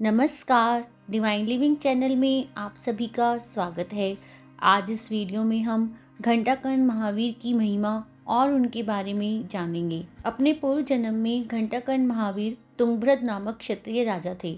नमस्कार। 0.00 0.84
Divine 1.10 1.44
living 1.46 1.76
channel 1.76 2.14
में 2.16 2.48
आप 2.56 2.74
सभी 2.76 3.06
का 3.06 3.36
स्वागत 3.38 3.92
है। 3.92 4.16
आज 4.62 4.90
इस 4.90 5.10
वीडियो 5.10 5.42
में 5.44 5.62
हम 5.62 5.86
घंटाकर्ण 6.20 6.84
महावीर 6.86 7.36
की 7.42 7.52
महिमा 7.54 7.92
और 8.26 8.52
उनके 8.52 8.82
बारे 8.82 9.14
में 9.14 9.46
जानेंगे। 9.48 10.04
अपने 10.26 10.52
पूर्व 10.52 10.80
जन्म 10.80 11.14
में 11.14 11.46
घंटाकर्ण 11.46 12.06
महावीर 12.06 12.56
तुंगभ्रद 12.78 13.22
नामक 13.22 13.56
क्षत्रिय 13.56 14.04
राजा 14.04 14.34
थे। 14.44 14.52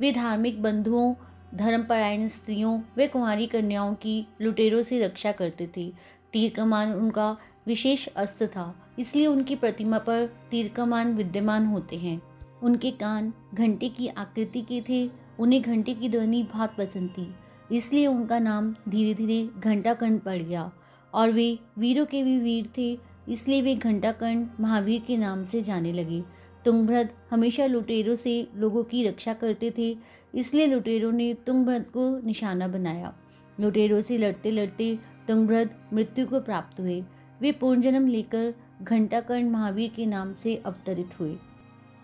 वे 0.00 0.10
धार्मिक 0.12 0.60
बंधुओं, 0.62 1.14
धर्मपरायण 1.54 2.26
स्त्रियों 2.28 2.78
व 2.98 3.06
कुंवारी 3.06 3.46
कन्याओं 3.46 3.94
की 3.94 4.26
लुटेरों 4.40 4.82
से 4.82 5.00
रक्षा 5.00 5.32
करते 5.32 5.70
थे। 5.76 5.88
तीर 6.32 6.52
कमान 6.56 6.94
उनका 6.94 7.36
विशेष 7.66 8.06
अस्त्र 8.08 8.46
था, 8.46 8.74
इसलिए 8.98 9.26
उनकी 9.26 9.56
प्रतिमा 9.56 9.98
पर 10.00 10.26
तीर 10.50 10.68
कमान 10.68 11.14
विद्यमान 11.14 11.66
होते 11.66 11.96
हैं। 11.96 12.20
उनके 12.62 12.90
कान 12.90 13.32
घंटे 13.54 13.88
की 13.88 14.08
आकृति 14.08 14.60
के 14.62 14.80
थे, 14.88 15.08
उन्हें 15.40 15.62
घंटे 15.62 15.94
की 15.94 16.08
ध्वनि 16.08 16.42
बहुत 16.52 16.74
पसंद 16.78 17.10
थी। 17.10 17.76
इसलिए 17.76 18.06
उनका 18.06 18.38
नाम 18.38 18.74
धीरे 18.88 19.14
धीरे 19.14 19.48
घंटाकर्ण 19.60 20.18
पड़ 20.18 20.40
गया 20.42 20.70
और 21.12 21.30
वे 21.30 21.58
वीरों 21.78 22.06
के 22.06 22.22
भी 22.22 22.38
वीर 22.38 22.68
थे, 22.78 22.92
इसलिए 23.28 23.62
वे 23.62 23.74
घंटाकर्ण 23.74 24.46
महावीर 24.60 25.02
के 25.06 25.16
नाम 25.16 25.44
से 25.44 25.62
जाने 25.62 25.92
लगे। 25.92 26.22
तुंगभ्रद 26.64 27.10
हमेशा 27.30 27.66
लुटेरों 27.66 28.14
से 28.14 28.48
लोगों 28.56 28.82
की 28.84 29.02
रक्षा 29.04 29.34
करते 29.34 29.72
थे, 29.78 29.96
इसलिए 30.34 30.66
लुटेरों 30.66 31.12
ने 31.12 31.32
तुंगभ्रद 31.46 31.84
को 31.94 32.08
निशाना 32.26 32.68
बनाया। 32.68 33.14
लुटेरों 33.60 34.00
से 34.00 34.18
लड़ते 34.18 34.50
लड़ते 34.50 34.98
तुंगभ्रद 35.28 35.70
मृत्यु 35.92 36.26
को 36.26 36.40
प्राप्त 36.40 36.80
हुए। 36.80 37.02
वे 37.40 37.52
पुनर्जन्म 37.52 38.06
लेकर 38.06 38.52
घंटाकर्ण 38.82 39.50
महावीर 39.50 39.92
के 39.96 40.06
नाम 40.06 40.34
से 40.34 40.54
अवतरित 40.56 41.18
हुए। 41.20 41.36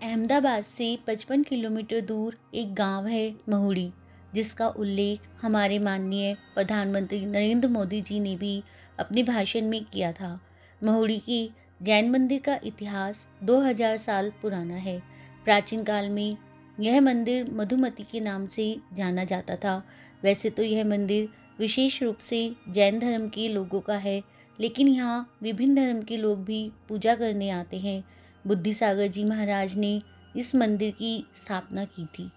अहमदाबाद 0.02 0.64
से 0.64 0.86
55 1.08 1.42
किलोमीटर 1.42 2.00
दूर 2.00 2.36
एक 2.54 2.74
गाँव 2.74 3.06
है 3.06 3.34
महुड़ी, 3.48 3.92
जिसका 4.34 4.68
उल्लेख 4.68 5.20
हमारे 5.42 5.78
माननीय 5.78 6.34
प्रधानमंत्री 6.54 7.24
नरेंद्र 7.26 7.68
मोदी 7.68 8.00
जी 8.00 8.20
ने 8.20 8.36
भी 8.36 8.62
अपने 8.98 9.22
भाषण 9.22 9.60
में 9.60 9.84
किया 9.84 10.12
था। 10.12 10.40
महुड़ी 10.84 11.18
की 11.18 11.50
जैन 11.82 12.10
मंदिर 12.10 12.40
का 12.40 12.58
इतिहास 12.64 13.26
2000 13.44 13.96
साल 13.96 14.30
पुराना 14.42 14.74
है। 14.74 14.98
प्राचीन 15.44 15.84
काल 15.84 16.10
में 16.10 16.36
यह 16.80 17.00
मंदिर 17.00 17.50
मधुमती 17.52 18.02
के 18.02 18.20
नाम 18.20 18.46
से 18.46 18.76
जाना 18.92 19.24
जाता 19.24 19.56
था। 19.56 19.82
वैसे 20.22 20.50
तो 20.50 20.62
यह 20.62 20.84
मंदिर 20.84 21.28
विशेष 21.58 22.02
रूप 22.02 22.18
से 22.18 22.50
जैन 22.68 22.98
धर्म 22.98 23.28
के 23.28 23.48
लोगों 23.48 23.80
का 23.80 23.96
है, 23.96 24.22
लेकिन 24.60 24.88
यहाँ 24.88 25.36
विभिन्न 25.42 25.74
धर्म 25.74 26.02
के 26.02 26.16
लोग 26.16 26.44
भी 26.44 26.72
पूजा 26.88 27.14
करने 27.14 27.50
आते 27.50 27.76
हैं। 27.76 28.04
बुद्धिसागर 28.46 29.06
जी 29.06 29.24
महाराज 29.24 29.76
ने 29.76 30.02
इस 30.36 30.54
मंदिर 30.54 30.90
की 30.90 31.24
स्थापना 31.36 31.84
की 31.84 32.04
थी। 32.06 32.30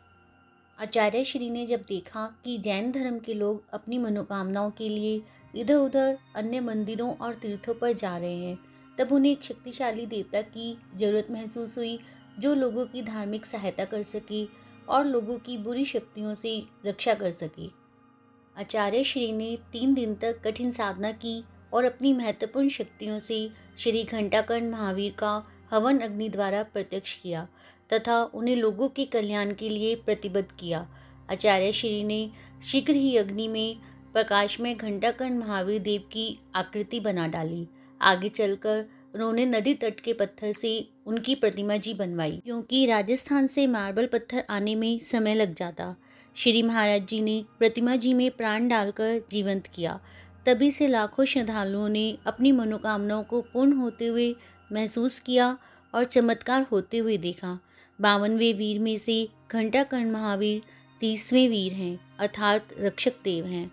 आचार्य 0.80 1.24
श्री 1.24 1.50
ने 1.50 1.66
जब 1.66 1.84
देखा 1.88 2.26
कि 2.44 2.58
जैन 2.58 2.92
धर्म 2.92 3.20
के 3.20 3.34
लोग 3.34 3.64
अपनी 3.74 3.98
मनोकामनाओं 3.98 4.72
के 4.72 4.88
लिए 4.90 5.22
इधर 5.56 5.76
उधर 5.76 6.18
अन्य 6.36 6.60
मंदिरों 6.60 7.14
और 7.14 7.36
तीर्थों 7.36 7.74
पर 7.74 7.94
जा 7.94 8.18
रहे 8.18 8.36
हैं, 8.36 8.58
तब 8.98 9.12
उन्हें 9.12 9.32
एक 9.32 9.44
शक्तिशाली 9.44 10.06
देवता 10.06 10.42
की 10.42 10.78
ज़रूरत 10.96 11.28
महसूस 11.32 11.78
हुई, 11.78 12.00
जो 12.40 12.56
लोगों 12.56 12.86
की 12.86 13.02
धार्मिक 13.02 13.46
सहायता 13.46 13.86
कर 13.86 14.04
सके 14.04 14.44
और 14.90 15.06
लोगों 15.06 15.38
की 15.38 15.58
बुरी 15.58 15.86
शक्तियों 15.86 16.36
से 16.36 16.64
रक्षा 16.86 17.14
कर 17.14 17.32
सके। 17.32 17.70
आचार्य 18.58 19.04
श्री 19.04 19.32
ने 19.32 19.58
तीन 19.72 19.94
दिन 19.94 20.16
तक 20.16 20.42
कठिन 20.46 20.72
साधना 20.72 21.12
की 21.12 21.44
और 21.74 21.84
अपनी 21.84 22.14
महत्वपूर्ण 22.14 22.70
शक्तियों 22.70 23.20
से 23.20 23.50
श्री 23.78 24.04
घंटाकर्ण 24.04 24.70
महावीर 24.70 25.12
का 25.12 25.44
हवन 25.72 26.00
अग्नि 26.00 26.30
द्वारा 26.30 26.64
प्रत्यक्ष 26.64 27.16
किया 27.16 27.48
तथा 27.90 28.22
उन्हें 28.24 28.56
लोगों 28.56 28.88
के 28.90 29.06
कल्याण 29.06 29.54
के 29.54 29.70
लिए 29.70 29.96
प्रतिबद्ध 29.96 30.48
किया। 30.60 30.88
आचार्य 31.30 31.72
श्री 31.72 32.04
ने 32.04 32.30
शीघ्र 32.64 32.94
ही 32.94 33.16
अग्नि 33.18 33.48
में 33.48 33.76
प्रकाश 34.14 34.60
में 34.60 34.76
घंटाकर्ण 34.78 35.38
महावीर 35.38 35.82
देव 35.82 36.02
की 36.12 36.38
आकृति 36.56 37.00
बना 37.00 37.28
डाली। 37.28 37.68
आगे 38.02 38.30
चलकर 38.30 38.86
उन्होंने 39.16 39.46
नदी 39.46 39.74
तट 39.74 40.00
के 40.00 40.14
पत्थर 40.14 40.52
से 40.52 40.72
उनकी 41.08 41.36
प्रतिमा 41.36 41.78
जी 41.78 41.94
बनवाई, 41.94 42.42
क्योंकि 42.46 42.86
राजस्थान 42.86 43.48
से 43.48 43.66
मार्बल 43.68 44.06
पत्थर 44.06 44.44
आने 44.50 44.76
में 44.76 45.00
समय 45.00 45.36
लग 45.36 45.54
जाता। 45.54 45.96
श्री 46.36 46.62
महाराज 46.64 47.06
जी 47.06 47.22
ने 47.22 47.44
प्रतिमा 47.60 47.96
जी 47.96 48.14
में 48.14 48.30
प्राण 48.32 48.68
डालकर 48.68 49.22
जीवंत 49.32 49.68
किया। 49.68 50.00
तभी 50.46 50.70
से 50.72 50.88
लाखों 50.88 51.26
श्रद्धालुओं 51.26 51.88
ने 51.90 52.18
अपनी 52.28 52.52
मनोकामनाओं 52.52 53.24
को 53.24 53.42
पूर्ण 53.42 53.74
होते 53.74 54.08
हुए 54.08 54.34
महसूस 54.72 55.20
किया 55.20 55.58
और 55.94 56.06
चमत्कार 56.06 56.66
होते 56.72 56.98
हुए 56.98 57.18
देखा। 57.18 57.58
बावनवें 58.00 58.54
वीर 58.54 58.80
में 58.80 58.98
से 58.98 59.28
घंटाकर्ण 59.52 60.12
महावीर 60.12 60.62
तीसवें 61.02 61.48
वीर 61.50 61.74
हैं, 61.74 62.00
अर्थात 62.20 62.68
रक्षक 62.80 63.14
देव 63.24 63.46
हैं। 63.46 63.70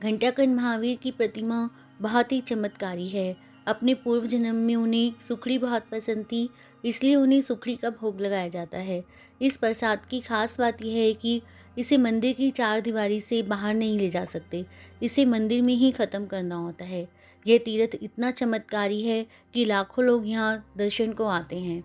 घंटाकर्ण 0.00 0.54
महावीर 0.54 0.98
की 1.02 1.10
प्रतिमा 1.10 1.68
बहुत 2.00 2.32
ही 2.32 2.40
चमत्कारी 2.40 3.08
है। 3.08 3.36
अपने 3.66 3.94
पूर्व 3.94 4.26
जन्म 4.26 4.54
में 4.54 4.74
उन्हें 4.76 5.12
सुखड़ी 5.20 5.58
बहुत 5.58 5.84
पसंद 5.92 6.24
थी, 6.24 6.48
इसलिए 6.84 7.14
उन्हें 7.14 7.40
सुखड़ी 7.40 7.76
का 7.76 7.90
भोग 7.90 8.20
लगाया 8.20 8.48
जाता 8.48 8.78
है। 8.78 9.04
इस 9.42 9.56
प्रसाद 9.56 10.06
की 10.06 10.20
खास 10.20 10.58
बात 10.58 10.82
यह 10.82 10.96
है 10.96 11.12
कि 11.14 11.40
इसे 11.78 11.96
मंदिर 11.96 12.32
की 12.32 12.50
चार 12.50 12.80
दीवारी 12.80 13.20
से 13.20 13.42
बाहर 13.42 13.74
नहीं 13.74 13.98
ले 13.98 14.08
जा 14.10 14.24
सकते। 14.24 14.64
इसे 15.02 15.24
मंदिर 15.24 15.62
में 15.62 15.74
ही 15.74 15.90
ख़त्म 15.92 16.26
करना 16.26 16.54
होता 16.54 16.84
है। 16.84 17.08
यह 17.46 17.58
तीर्थ 17.58 17.98
इतना 18.02 18.30
चमत्कारी 18.30 19.02
है 19.02 19.26
कि 19.54 19.64
लाखों 19.64 20.04
लोग 20.04 20.28
यहाँ 20.28 20.72
दर्शन 20.76 21.12
को 21.12 21.24
आते 21.24 21.58
हैं। 21.58 21.82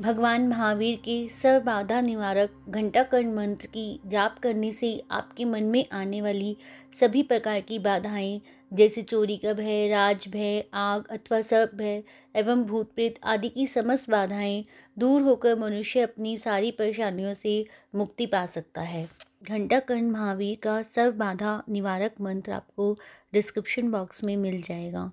भगवान 0.00 0.46
महावीर 0.48 0.96
के 0.96 1.16
सर्वबाधा 1.28 2.00
निवारक 2.00 2.50
घंटाकर्ण 2.68 3.34
मंत्र 3.34 3.66
की 3.66 4.00
जाप 4.06 4.38
करने 4.38 4.70
से 4.72 4.92
आपके 5.10 5.44
मन 5.44 5.64
में 5.64 5.84
आने 5.92 6.20
वाली 6.22 6.56
सभी 7.00 7.22
प्रकार 7.22 7.60
की 7.60 7.78
बाधाएँ, 7.78 8.40
जैसे 8.72 9.02
चोरी 9.02 9.36
का 9.36 9.52
भय, 9.52 9.88
राज 9.88 10.26
भय, 10.28 10.64
आग 10.74 11.06
अथवा 11.10 11.40
सर्प 11.40 11.74
भय 11.74 12.02
एवं 12.34 12.64
भूत 12.64 12.92
प्रेत 12.94 13.18
आदि 13.24 13.48
की 13.48 13.66
समस्त 13.66 14.10
बाधाएँ 14.10 14.64
दूर 14.96 15.22
होकर 15.22 15.58
मनुष्य 15.58 16.00
अपनी 16.00 16.36
सारी 16.38 16.70
परेशानियों 16.70 17.34
से 17.34 17.64
मुक्ति 17.94 18.26
पा 18.26 18.46
सकता 18.46 18.80
है। 18.80 19.08
घंटाकर्ण 19.42 20.10
महावीर 20.10 20.58
का 20.62 20.82
सर्व 20.82 21.14
बाधा 21.14 21.62
निवारक 21.68 22.20
मंत्र 22.20 22.52
आपको 22.52 22.98
डिस्क्रिप्शन 23.32 23.90
बॉक्स 23.90 24.24
में 24.24 24.36
मिल 24.36 24.62
जाएगा। 24.62 25.12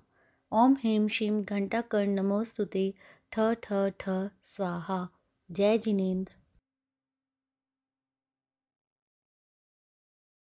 ओम 0.52 0.72
ह्रीम 0.72 1.08
श्रीम 1.08 1.42
घंटाकर्ण 1.44 2.10
नमोस्तुते, 2.10 2.94
ठ 3.32 3.40
ठ 3.40 3.72
ठ, 4.00 4.08
स्वाहा। 4.44 5.08
जय 5.50 5.78
जिनेन्द्र। 5.78 6.37